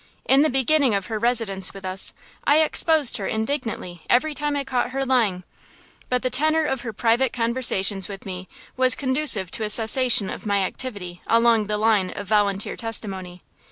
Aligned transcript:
In 0.25 0.41
the 0.41 0.49
beginning 0.49 0.95
of 0.95 1.05
her 1.05 1.19
residence 1.19 1.75
with 1.75 1.85
us, 1.85 2.11
I 2.43 2.57
exposed 2.63 3.17
her 3.17 3.27
indignantly 3.27 4.01
every 4.09 4.33
time 4.33 4.55
I 4.55 4.63
caught 4.63 4.89
her 4.89 5.05
lying; 5.05 5.43
but 6.09 6.23
the 6.23 6.31
tenor 6.31 6.65
of 6.65 6.81
her 6.81 6.91
private 6.91 7.31
conversations 7.31 8.07
with 8.07 8.25
me 8.25 8.47
was 8.75 8.95
conducive 8.95 9.51
to 9.51 9.63
a 9.63 9.69
cessation 9.69 10.27
of 10.31 10.43
my 10.43 10.63
activity 10.63 11.21
along 11.27 11.67
the 11.67 11.77
line 11.77 12.09
of 12.09 12.25
volunteer 12.25 12.75
testimony. 12.75 13.43